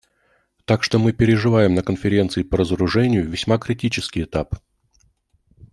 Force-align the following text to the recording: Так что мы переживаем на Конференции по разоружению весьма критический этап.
Так 0.65 0.81
что 0.83 0.97
мы 0.97 1.11
переживаем 1.13 1.75
на 1.75 1.83
Конференции 1.83 2.41
по 2.41 2.57
разоружению 2.57 3.29
весьма 3.29 3.59
критический 3.59 4.23
этап. 4.23 4.55